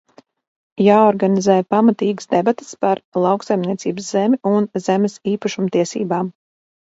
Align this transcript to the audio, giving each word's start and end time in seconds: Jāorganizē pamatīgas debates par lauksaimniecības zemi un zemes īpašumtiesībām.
Jāorganizē 0.85 1.57
pamatīgas 1.73 2.29
debates 2.31 2.71
par 2.85 3.01
lauksaimniecības 3.25 4.09
zemi 4.15 4.41
un 4.53 4.67
zemes 4.87 5.19
īpašumtiesībām. 5.35 6.33